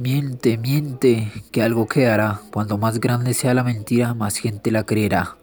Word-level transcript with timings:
Miente, 0.00 0.56
miente, 0.56 1.30
que 1.52 1.62
algo 1.62 1.86
quedará. 1.86 2.40
Cuando 2.54 2.78
más 2.78 3.00
grande 3.00 3.34
sea 3.34 3.52
la 3.52 3.62
mentira, 3.62 4.14
más 4.14 4.38
gente 4.38 4.70
la 4.70 4.84
creerá. 4.84 5.36